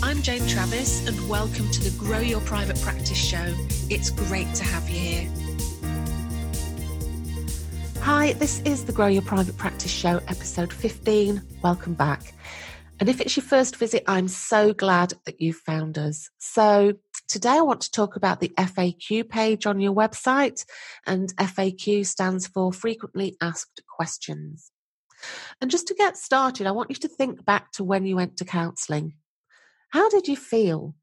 [0.00, 3.52] I'm Jane Travis, and welcome to the Grow Your Private Practice Show.
[3.90, 5.30] It's great to have you here.
[8.02, 11.42] Hi, this is the Grow Your Private Practice Show, episode 15.
[11.64, 12.32] Welcome back.
[13.00, 16.30] And if it's your first visit, I'm so glad that you've found us.
[16.38, 16.92] So,
[17.26, 20.64] today I want to talk about the FAQ page on your website,
[21.08, 24.70] and FAQ stands for Frequently Asked Questions.
[25.60, 28.36] And just to get started, I want you to think back to when you went
[28.36, 29.14] to counselling.
[29.90, 30.94] How did you feel?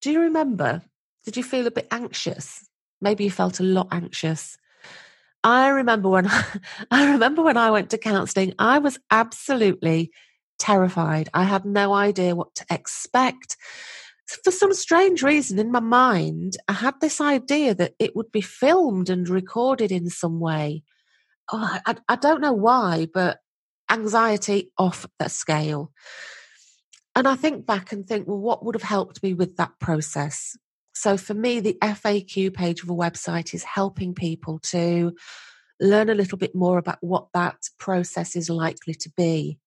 [0.00, 0.82] Do you remember?
[1.24, 2.68] Did you feel a bit anxious?
[3.00, 4.56] Maybe you felt a lot anxious.
[5.42, 6.28] I remember when
[6.90, 10.10] I remember when I went to counselling, I was absolutely
[10.58, 11.28] terrified.
[11.34, 13.56] I had no idea what to expect.
[14.44, 18.42] For some strange reason in my mind, I had this idea that it would be
[18.42, 20.84] filmed and recorded in some way.
[21.52, 23.38] Oh, I, I don't know why, but
[23.90, 25.90] anxiety off the scale.
[27.14, 30.56] And I think back and think, well, what would have helped me with that process?
[30.94, 35.14] So for me, the FAQ page of a website is helping people to
[35.80, 39.58] learn a little bit more about what that process is likely to be.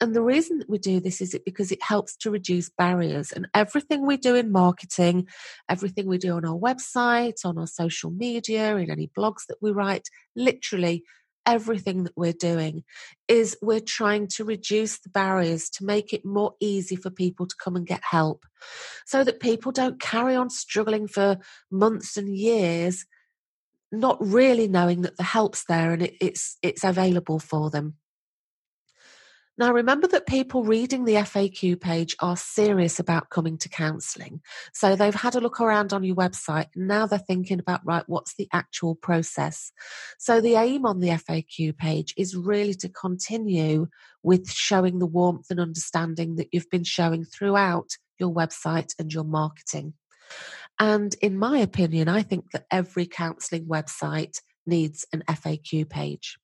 [0.00, 3.30] And the reason that we do this is it because it helps to reduce barriers.
[3.30, 5.28] And everything we do in marketing,
[5.68, 9.70] everything we do on our website, on our social media, in any blogs that we
[9.70, 11.04] write, literally
[11.46, 12.84] everything that we're doing
[13.28, 17.54] is we're trying to reduce the barriers to make it more easy for people to
[17.62, 18.44] come and get help
[19.06, 21.38] so that people don't carry on struggling for
[21.70, 23.04] months and years
[23.92, 27.94] not really knowing that the help's there and it, it's it's available for them
[29.56, 34.40] now, remember that people reading the FAQ page are serious about coming to counselling.
[34.72, 38.02] So they've had a look around on your website and now they're thinking about, right,
[38.08, 39.70] what's the actual process?
[40.18, 43.86] So the aim on the FAQ page is really to continue
[44.24, 49.24] with showing the warmth and understanding that you've been showing throughout your website and your
[49.24, 49.94] marketing.
[50.80, 56.38] And in my opinion, I think that every counselling website needs an FAQ page.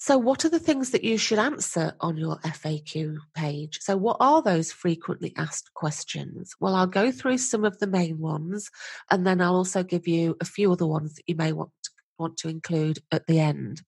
[0.00, 3.80] So, what are the things that you should answer on your FAQ page?
[3.82, 6.54] So, what are those frequently asked questions?
[6.60, 8.70] Well, I'll go through some of the main ones,
[9.10, 11.90] and then I'll also give you a few other ones that you may want to,
[12.16, 13.82] want to include at the end.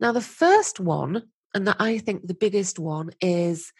[0.00, 3.74] Now, the first one, and that I think the biggest one, is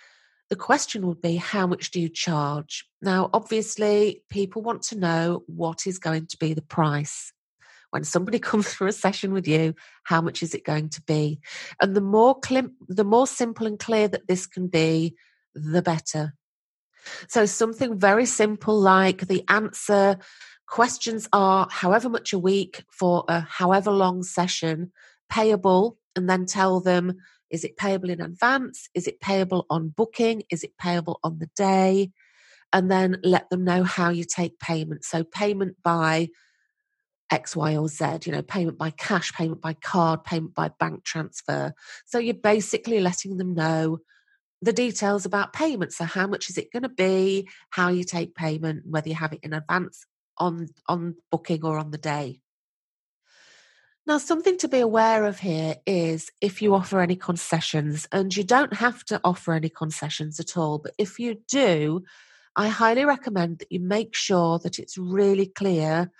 [0.50, 2.84] the question would be how much do you charge?
[3.00, 7.32] Now, obviously, people want to know what is going to be the price
[7.90, 9.74] when somebody comes for a session with you,
[10.04, 11.40] how much is it going to be?
[11.80, 15.14] And the more clim- the more simple and clear that this can be,
[15.54, 16.34] the better.
[17.28, 20.16] So something very simple like the answer
[20.66, 24.92] questions are however much a week for a however long session,
[25.28, 27.14] payable, and then tell them
[27.50, 28.88] is it payable in advance?
[28.94, 30.44] Is it payable on booking?
[30.50, 32.12] Is it payable on the day?
[32.72, 35.04] And then let them know how you take payment.
[35.04, 36.28] So, payment by
[37.30, 41.04] X, Y, or Z, you know, payment by cash, payment by card, payment by bank
[41.04, 41.74] transfer.
[42.06, 43.98] So you're basically letting them know
[44.62, 45.92] the details about payment.
[45.92, 49.32] So how much is it going to be, how you take payment, whether you have
[49.32, 50.04] it in advance
[50.40, 52.40] on on booking or on the day.
[54.06, 58.42] Now, something to be aware of here is if you offer any concessions, and you
[58.42, 62.02] don't have to offer any concessions at all, but if you do,
[62.56, 66.10] I highly recommend that you make sure that it's really clear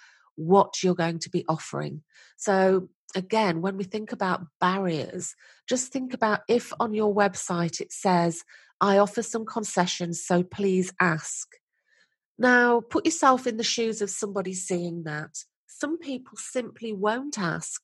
[0.41, 2.03] what you're going to be offering.
[2.37, 5.34] So, again, when we think about barriers,
[5.69, 8.45] just think about if on your website it says,
[8.81, 11.49] I offer some concessions, so please ask.
[12.38, 15.44] Now, put yourself in the shoes of somebody seeing that.
[15.67, 17.82] Some people simply won't ask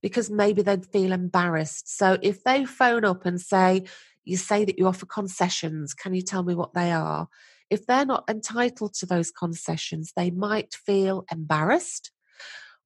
[0.00, 1.96] because maybe they'd feel embarrassed.
[1.98, 3.84] So if they phone up and say,
[4.24, 7.28] You say that you offer concessions, can you tell me what they are?
[7.70, 12.12] If they're not entitled to those concessions, they might feel embarrassed,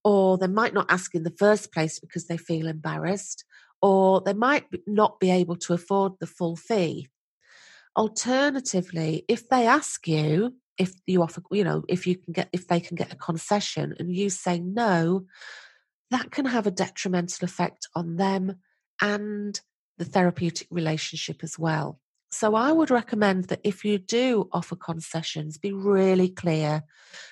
[0.04, 3.44] or they might not ask in the first place because they feel embarrassed,
[3.82, 7.08] or they might not be able to afford the full fee.
[7.96, 12.66] Alternatively, if they ask you, if you offer, you know, if you can get, if
[12.66, 15.26] they can get a concession and you say no,
[16.10, 18.56] that can have a detrimental effect on them
[19.00, 19.60] and
[19.98, 22.00] the therapeutic relationship as well.
[22.32, 26.84] So I would recommend that if you do offer concessions, be really clear.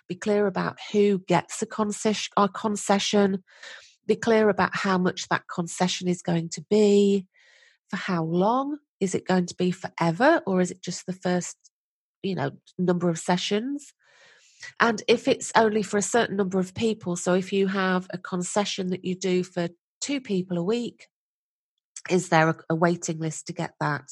[0.09, 3.45] Be clear about who gets a concession, a concession.
[4.07, 7.27] Be clear about how much that concession is going to be,
[7.89, 8.79] for how long.
[9.01, 11.57] Is it going to be forever or is it just the first,
[12.25, 13.93] you know, number of sessions?
[14.81, 18.19] And if it's only for a certain number of people, so if you have a
[18.19, 19.69] concession that you do for
[20.01, 21.07] two people a week,
[22.11, 24.11] is there a, a waiting list to get that?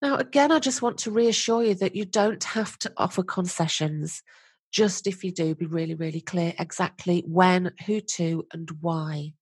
[0.00, 4.22] Now, again, I just want to reassure you that you don't have to offer concessions.
[4.70, 9.32] Just if you do, be really, really clear exactly when, who to, and why.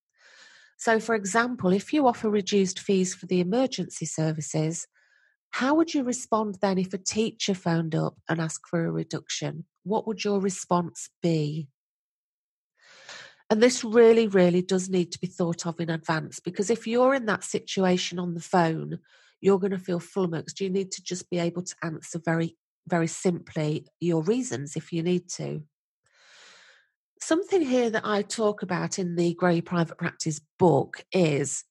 [0.79, 4.87] So, for example, if you offer reduced fees for the emergency services,
[5.51, 9.65] how would you respond then if a teacher phoned up and asked for a reduction?
[9.85, 11.69] What would your response be?
[13.49, 17.15] And this really, really does need to be thought of in advance because if you're
[17.15, 18.99] in that situation on the phone,
[19.41, 20.61] you're going to feel flummoxed.
[20.61, 22.57] You need to just be able to answer very,
[22.87, 25.63] very simply your reasons if you need to.
[27.21, 31.65] Something here that I talk about in the Your Private Practice book is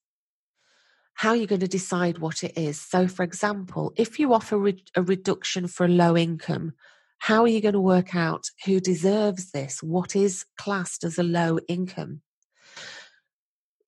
[1.14, 2.80] how you're going to decide what it is.
[2.80, 6.72] So, for example, if you offer re- a reduction for a low income,
[7.18, 9.82] how are you going to work out who deserves this?
[9.82, 12.20] What is classed as a low income?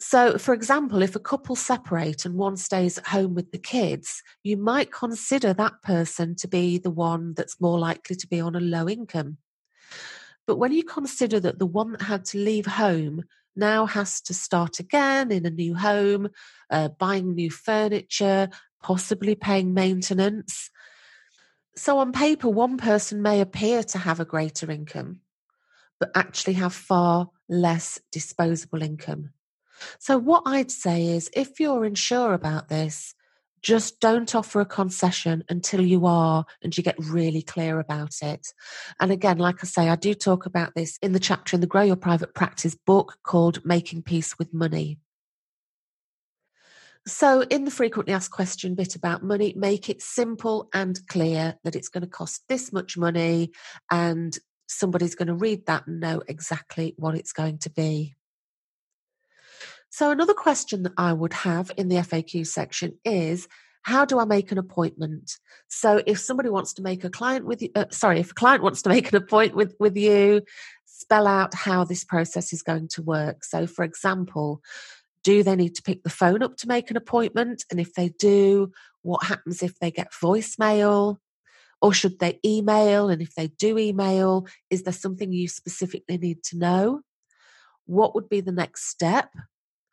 [0.01, 4.23] So, for example, if a couple separate and one stays at home with the kids,
[4.45, 8.55] you might consider that person to be the one that's more likely to be on
[8.55, 9.39] a low income.
[10.47, 13.25] But when you consider that the one that had to leave home
[13.57, 16.29] now has to start again in a new home,
[16.71, 18.49] uh, buying new furniture,
[18.81, 20.71] possibly paying maintenance.
[21.75, 25.21] So, on paper, one person may appear to have a greater income,
[25.99, 29.31] but actually have far less disposable income.
[29.99, 33.15] So, what I'd say is if you're unsure about this,
[33.63, 38.53] just don't offer a concession until you are and you get really clear about it.
[39.01, 41.67] And again, like I say, I do talk about this in the chapter in the
[41.67, 44.99] Grow Your Private Practice book called Making Peace with Money.
[47.07, 51.75] So, in the frequently asked question bit about money, make it simple and clear that
[51.75, 53.51] it's going to cost this much money
[53.91, 58.15] and somebody's going to read that and know exactly what it's going to be.
[59.99, 63.49] So, another question that I would have in the FAQ section is
[63.83, 65.33] how do I make an appointment?
[65.67, 68.63] So, if somebody wants to make a client with you, uh, sorry, if a client
[68.63, 70.43] wants to make an appointment with, with you,
[70.85, 73.43] spell out how this process is going to work.
[73.43, 74.63] So, for example,
[75.25, 77.65] do they need to pick the phone up to make an appointment?
[77.69, 78.71] And if they do,
[79.03, 81.17] what happens if they get voicemail?
[81.83, 83.09] Or should they email?
[83.09, 87.01] And if they do email, is there something you specifically need to know?
[87.87, 89.31] What would be the next step?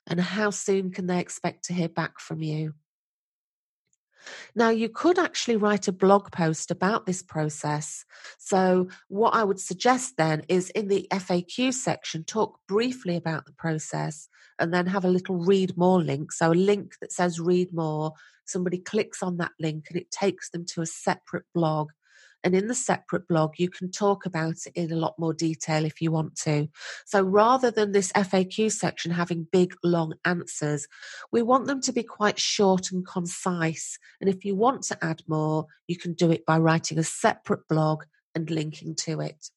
[0.07, 2.73] And how soon can they expect to hear back from you?
[4.55, 8.05] Now, you could actually write a blog post about this process.
[8.37, 13.53] So, what I would suggest then is in the FAQ section, talk briefly about the
[13.53, 16.31] process and then have a little read more link.
[16.31, 18.13] So, a link that says read more,
[18.45, 21.91] somebody clicks on that link and it takes them to a separate blog
[22.45, 25.83] and in the separate blog, you can talk about it in a lot more detail
[25.83, 26.69] if you want to.
[27.05, 30.87] So rather than this FAQ section having big, long answers,
[31.31, 33.97] we want them to be quite short and concise.
[34.21, 37.67] And if you want to add more, you can do it by writing a separate
[37.67, 38.03] blog
[38.35, 39.49] and linking to it.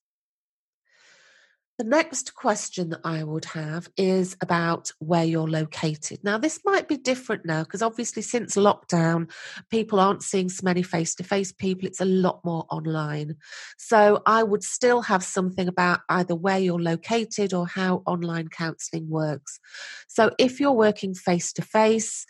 [1.78, 6.18] The next question that I would have is about where you're located.
[6.24, 9.30] Now, this might be different now because obviously, since lockdown,
[9.70, 11.86] people aren't seeing so many face to face people.
[11.86, 13.36] It's a lot more online.
[13.76, 19.08] So, I would still have something about either where you're located or how online counselling
[19.08, 19.60] works.
[20.08, 22.26] So, if you're working face to face,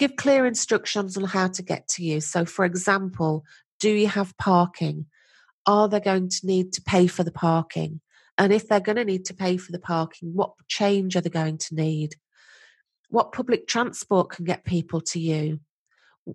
[0.00, 2.20] give clear instructions on how to get to you.
[2.20, 3.44] So, for example,
[3.78, 5.06] do you have parking?
[5.64, 8.00] Are they going to need to pay for the parking?
[8.40, 11.28] And if they're going to need to pay for the parking, what change are they
[11.28, 12.14] going to need?
[13.10, 15.60] What public transport can get people to you?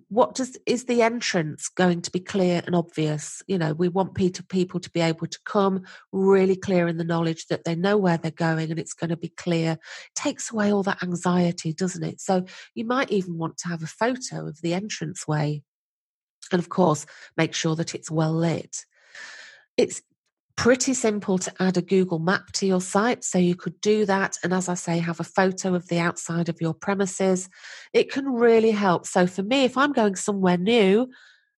[0.10, 3.42] What does is the entrance going to be clear and obvious?
[3.48, 5.82] You know, we want people to be able to come
[6.12, 9.18] really clear in the knowledge that they know where they're going and it's going to
[9.18, 9.72] be clear.
[9.72, 9.80] It
[10.14, 12.22] takes away all that anxiety, doesn't it?
[12.22, 12.46] So
[12.76, 15.64] you might even want to have a photo of the entrance way.
[16.52, 18.86] And of course, make sure that it's well lit.
[19.76, 20.04] It's
[20.56, 23.24] pretty simple to add a Google map to your site.
[23.24, 24.38] So you could do that.
[24.44, 27.50] And as I say, have a photo of the outside of your premises.
[27.94, 29.06] It can really help.
[29.06, 31.10] So for me, if I'm going somewhere new,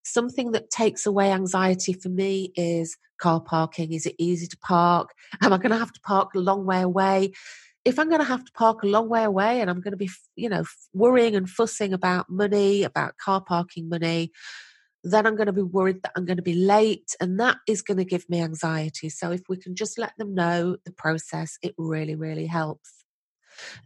[0.03, 3.93] something that takes away anxiety for me is car parking.
[3.93, 5.11] Is it easy to park?
[5.41, 7.33] Am I going to have to park a long way away?
[7.87, 9.97] if I'm going to have to park a long way away and I'm going to
[9.97, 14.33] be, you know, worrying and fussing about money, about car parking money,
[15.03, 17.15] then I'm going to be worried that I'm going to be late.
[17.21, 19.09] And that is going to give me anxiety.
[19.09, 23.05] So if we can just let them know the process, it really, really helps.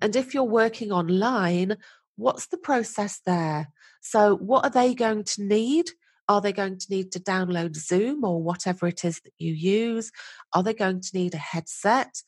[0.02, 1.78] And if you're working online,
[2.16, 3.70] what's the process there?
[4.02, 5.92] So, what are they going to need?
[6.28, 10.12] Are they going to need to download Zoom or whatever it is that you use?
[10.54, 12.22] Are they going to need a headset?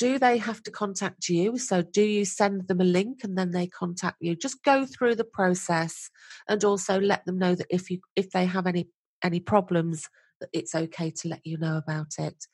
[0.00, 1.58] Do they have to contact you?
[1.58, 4.34] So, do you send them a link and then they contact you?
[4.34, 6.08] Just go through the process
[6.48, 8.88] and also let them know that if you if they have any
[9.22, 10.08] any problems,
[10.40, 12.46] that it's okay to let you know about it.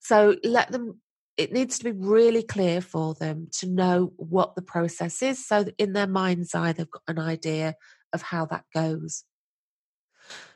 [0.00, 1.02] So, let them
[1.36, 5.62] it needs to be really clear for them to know what the process is so
[5.62, 7.74] that in their mind's eye they've got an idea
[8.14, 9.24] of how that goes.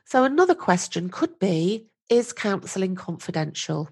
[0.06, 3.90] So, another question could be Is counselling confidential?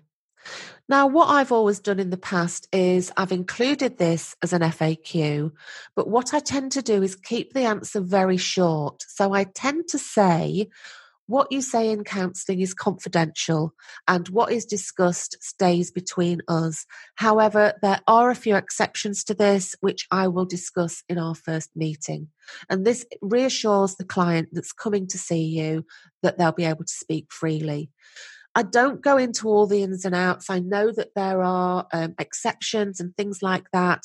[0.89, 5.51] Now, what I've always done in the past is I've included this as an FAQ,
[5.97, 9.05] but what I tend to do is keep the answer very short.
[9.09, 10.69] So I tend to say,
[11.27, 13.75] what you say in counselling is confidential
[14.07, 16.87] and what is discussed stays between us.
[17.17, 21.71] However, there are a few exceptions to this, which I will discuss in our first
[21.75, 22.29] meeting.
[22.71, 25.85] And this reassures the client that's coming to see you
[26.23, 27.91] that they'll be able to speak freely.
[28.57, 30.49] I don't go into all the ins and outs.
[30.49, 34.05] I know that there are um, exceptions and things like that.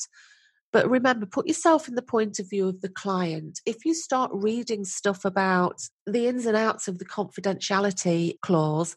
[0.74, 3.60] But remember, put yourself in the point of view of the client.
[3.64, 8.94] If you start reading stuff about the ins and outs of the confidentiality clause,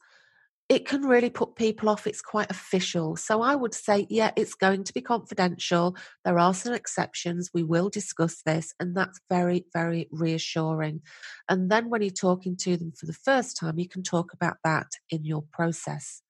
[0.68, 2.08] it can really put people off.
[2.08, 3.16] It's quite official.
[3.16, 5.96] So I would say, yeah, it's going to be confidential.
[6.24, 7.52] There are some exceptions.
[7.54, 8.74] We will discuss this.
[8.80, 11.02] And that's very, very reassuring.
[11.48, 14.58] And then when you're talking to them for the first time, you can talk about
[14.64, 16.24] that in your process.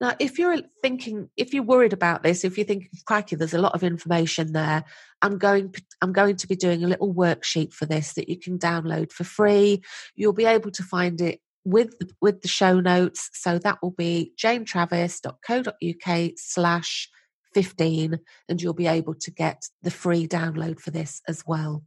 [0.00, 3.60] Now, if you're thinking, if you're worried about this, if you think, crikey, there's a
[3.60, 4.82] lot of information there,
[5.20, 8.58] I'm going, I'm going to be doing a little worksheet for this that you can
[8.58, 9.82] download for free.
[10.16, 13.30] You'll be able to find it with with the show notes.
[13.34, 17.08] So that will be janetravis.co.uk slash
[17.54, 21.84] 15 and you'll be able to get the free download for this as well.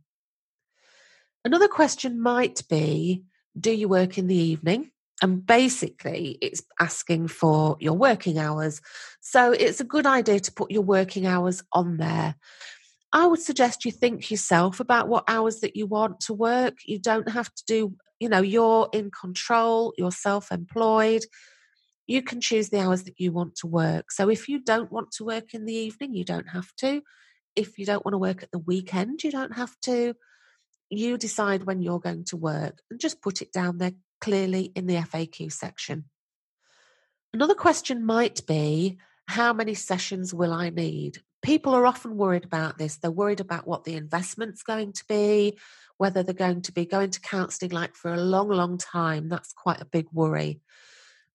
[1.46, 3.24] Another question might be,
[3.60, 4.92] do you work in the evening?
[5.22, 8.82] And basically, it's asking for your working hours.
[9.22, 12.36] So it's a good idea to put your working hours on there.
[13.13, 16.80] I would suggest you think yourself about what hours that you want to work.
[16.86, 21.25] You don't have to do, you know, you're in control, you're self employed.
[22.08, 24.12] You can choose the hours that you want to work.
[24.12, 27.01] So if you don't want to work in the evening, you don't have to.
[27.53, 30.15] If you don't want to work at the weekend, you don't have to.
[30.89, 34.88] You decide when you're going to work and just put it down there clearly in
[34.88, 36.06] the FAQ section.
[37.34, 41.18] Another question might be how many sessions will I need?
[41.42, 42.96] People are often worried about this.
[42.96, 45.58] They're worried about what the investment's going to be,
[45.98, 49.30] whether they're going to be going to counselling like for a long, long time.
[49.30, 50.62] That's quite a big worry.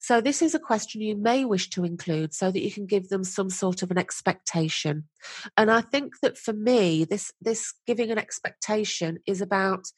[0.00, 3.08] So, this is a question you may wish to include so that you can give
[3.08, 5.04] them some sort of an expectation.
[5.56, 9.88] And I think that for me, this, this giving an expectation is about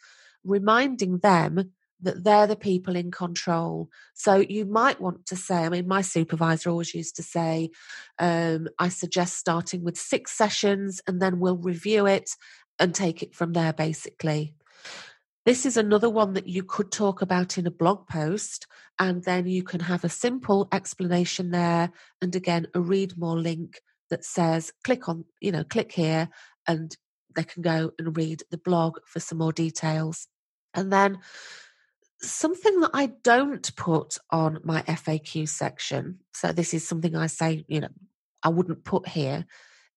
[0.42, 3.88] reminding them that they're the people in control.
[4.14, 7.70] So you might want to say, I mean, my supervisor always used to say,
[8.18, 12.30] um, I suggest starting with six sessions and then we'll review it
[12.80, 14.54] and take it from there, basically.
[15.46, 18.66] This is another one that you could talk about in a blog post,
[18.98, 23.80] and then you can have a simple explanation there, and again, a read more link
[24.10, 26.28] that says, click on, you know, click here,
[26.66, 26.96] and
[27.36, 30.26] they can go and read the blog for some more details.
[30.74, 31.18] And then
[32.20, 37.64] something that I don't put on my FAQ section, so this is something I say,
[37.68, 37.88] you know,
[38.42, 39.46] I wouldn't put here,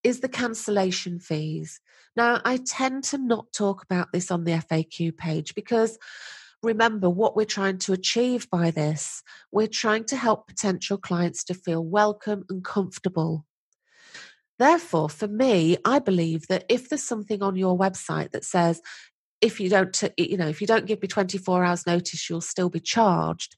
[0.04, 1.82] is the cancellation fees.
[2.16, 5.98] Now, I tend to not talk about this on the FAQ page because
[6.62, 9.24] remember what we're trying to achieve by this.
[9.52, 13.46] We're trying to help potential clients to feel welcome and comfortable.
[14.60, 18.82] Therefore, for me, I believe that if there's something on your website that says,
[19.44, 22.70] if you don't you know if you don't give me 24 hours notice you'll still
[22.70, 23.58] be charged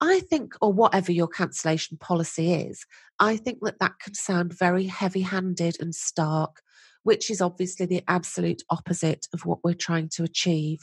[0.00, 2.86] i think or whatever your cancellation policy is
[3.20, 6.62] i think that that can sound very heavy handed and stark
[7.06, 10.80] which is obviously the absolute opposite of what we're trying to achieve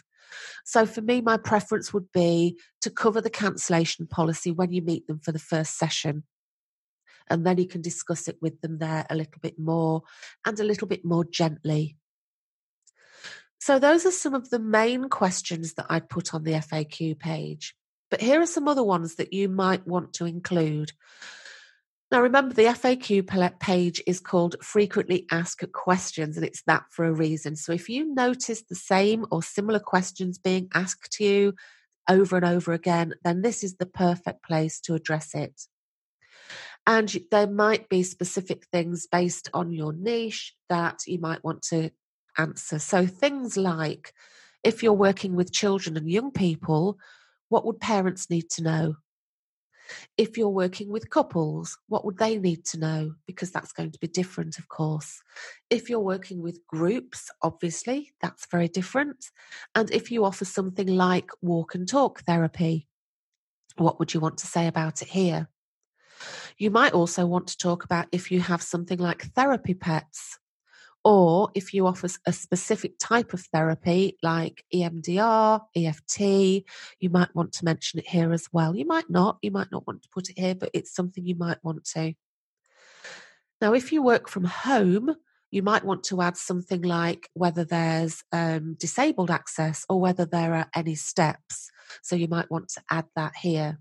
[0.65, 5.05] so for me my preference would be to cover the cancellation policy when you meet
[5.07, 6.23] them for the first session
[7.29, 10.01] and then you can discuss it with them there a little bit more
[10.45, 11.97] and a little bit more gently
[13.65, 17.73] so, those are some of the main questions that I'd put on the FAQ page.
[18.11, 20.91] But here are some other ones that you might want to include.
[22.13, 27.11] Now, remember, the FAQ page is called Frequently Asked Questions, and it's that for a
[27.11, 27.55] reason.
[27.55, 31.53] So, if you notice the same or similar questions being asked to you
[32.07, 35.59] over and over again, then this is the perfect place to address it.
[36.85, 41.89] And there might be specific things based on your niche that you might want to
[42.37, 42.77] answer.
[42.77, 44.13] So, things like
[44.63, 46.99] if you're working with children and young people,
[47.49, 48.95] what would parents need to know?
[50.17, 53.15] If you're working with couples, what would they need to know?
[53.25, 55.21] Because that's going to be different, of course.
[55.69, 59.25] If you're working with groups, obviously, that's very different.
[59.75, 62.87] And if you offer something like walk and talk therapy,
[63.77, 65.49] what would you want to say about it here?
[66.57, 70.39] You might also want to talk about if you have something like therapy pets,
[71.03, 76.19] or if you offer a specific type of therapy like EMDR, EFT,
[76.99, 78.75] you might want to mention it here as well.
[78.75, 81.35] You might not, you might not want to put it here, but it's something you
[81.35, 82.13] might want to.
[83.59, 85.15] Now, if you work from home,
[85.51, 90.55] you might want to add something like whether there's um, disabled access or whether there
[90.55, 91.69] are any steps.
[92.01, 93.79] So you might want to add that here.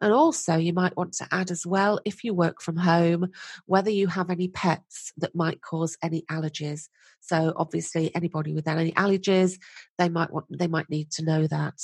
[0.00, 3.30] And also, you might want to add as well, if you work from home,
[3.66, 6.88] whether you have any pets that might cause any allergies.
[7.20, 9.58] So, obviously, anybody with any allergies,
[9.98, 11.74] they might want, they might need to know that.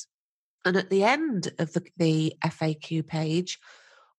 [0.65, 3.59] And at the end of the, the FAQ page,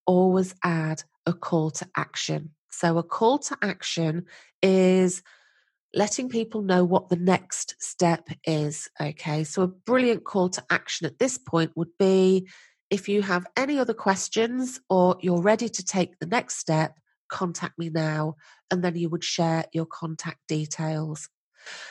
[0.05, 2.51] always add a call to action.
[2.69, 4.25] So, a call to action
[4.61, 5.21] is
[5.93, 8.89] letting people know what the next step is.
[8.99, 12.47] Okay, so a brilliant call to action at this point would be
[12.89, 16.97] if you have any other questions or you're ready to take the next step,
[17.29, 18.35] contact me now.
[18.71, 21.29] And then you would share your contact details.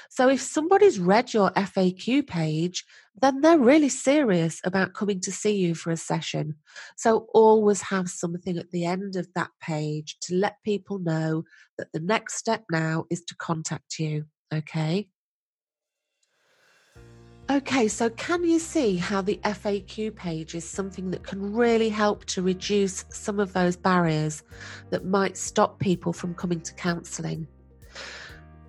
[0.08, 2.84] So if somebody's read your FAQ page,
[3.20, 6.56] then they're really serious about coming to see you for a session.
[6.96, 11.44] So always have something at the end of that page to let people know
[11.78, 14.26] that the next step now is to contact you.
[14.54, 15.08] Okay.
[17.48, 22.24] Okay, so can you see how the FAQ page is something that can really help
[22.24, 24.42] to reduce some of those barriers
[24.90, 27.46] that might stop people from coming to counselling?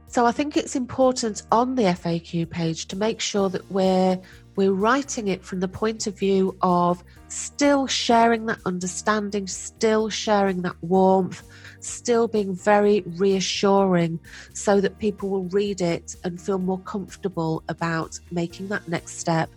[0.06, 4.20] So I think it's important on the FAQ page to make sure that we're
[4.58, 10.64] we're writing it from the point of view of still sharing that understanding, still sharing
[10.64, 11.44] that warmth,
[11.80, 14.20] still being very reassuring
[14.54, 19.50] so that people will read it and feel more comfortable about making that next step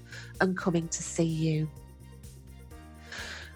[0.42, 1.68] and coming to see you.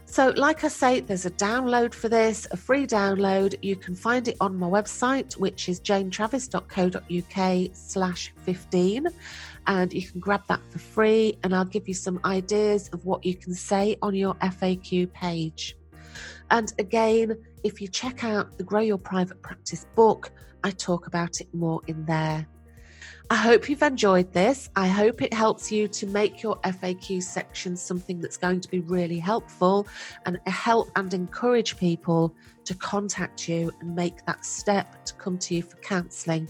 [0.06, 3.56] So, like I say, there's a download for this, a free download.
[3.62, 9.08] You can find it on my website, which is janetravis.co.uk slash 15.
[9.66, 13.24] And you can grab that for free, and I'll give you some ideas of what
[13.24, 15.76] you can say on your FAQ page.
[16.50, 20.30] And again, if you check out the Grow Your Private Practice book,
[20.62, 22.46] I talk about it more in there.
[23.30, 24.68] I hope you've enjoyed this.
[24.76, 28.80] I hope it helps you to make your FAQ section something that's going to be
[28.80, 29.88] really helpful
[30.26, 32.34] and help and encourage people
[32.66, 36.48] to contact you and make that step to come to you for counselling.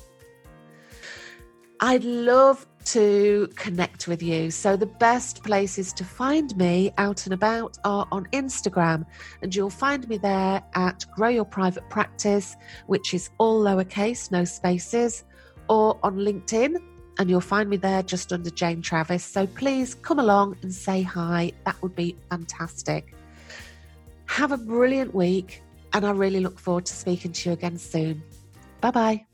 [1.81, 4.51] I'd love to connect with you.
[4.51, 9.05] So, the best places to find me out and about are on Instagram,
[9.43, 14.45] and you'll find me there at Grow Your Private Practice, which is all lowercase, no
[14.45, 15.25] spaces
[15.69, 16.77] or on LinkedIn,
[17.19, 19.25] and you'll find me there just under Jane Travis.
[19.25, 21.53] So please come along and say hi.
[21.65, 23.15] That would be fantastic.
[24.27, 28.23] Have a brilliant week, and I really look forward to speaking to you again soon.
[28.81, 29.34] Bye bye.